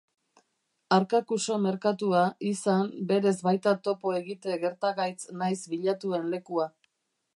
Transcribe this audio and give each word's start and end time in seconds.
Arkakuso 0.95 1.57
Merkatua, 1.65 2.23
izan, 2.51 2.89
berez 3.11 3.35
baita 3.49 3.75
topo-egite 3.89 4.57
gertagaitz 4.65 5.39
nahiz 5.43 5.59
bilatuen 5.75 6.27
lekua. 6.35 6.67